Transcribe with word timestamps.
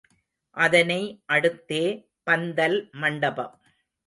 அதனை 0.57 0.97
அடுத்தே 1.27 1.83
பந்தல் 2.23 2.89
மண்டபம். 2.93 3.53